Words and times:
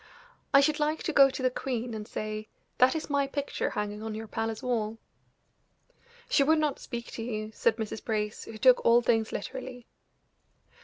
I 0.51 0.61
should 0.61 0.79
like 0.79 1.03
to 1.03 1.13
go 1.13 1.29
to 1.29 1.43
the 1.43 1.51
queen 1.51 1.93
and 1.93 2.07
say: 2.07 2.47
'That 2.79 2.95
is 2.95 3.07
my 3.07 3.27
picture 3.27 3.69
hanging 3.69 4.01
on 4.01 4.15
your 4.15 4.25
palace 4.25 4.63
wall.'" 4.63 4.97
"She 6.27 6.41
would 6.41 6.57
not 6.57 6.79
speak 6.79 7.11
to 7.11 7.21
you," 7.23 7.51
said 7.53 7.75
Mrs. 7.77 8.03
Brace, 8.03 8.45
who 8.45 8.57
took 8.57 8.83
all 8.83 9.03
things 9.03 9.31
literally. 9.31 9.85